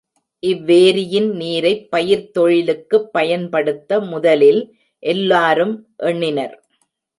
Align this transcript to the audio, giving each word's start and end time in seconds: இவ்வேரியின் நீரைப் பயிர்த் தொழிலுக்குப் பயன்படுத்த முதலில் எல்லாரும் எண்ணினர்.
இவ்வேரியின் 0.43 1.29
நீரைப் 1.33 1.91
பயிர்த் 1.91 2.33
தொழிலுக்குப் 2.33 3.13
பயன்படுத்த 3.13 3.99
முதலில் 4.05 4.61
எல்லாரும் 5.03 5.75
எண்ணினர். 6.03 6.55